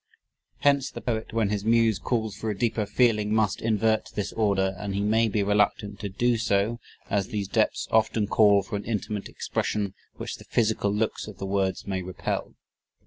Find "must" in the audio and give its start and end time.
3.35-3.61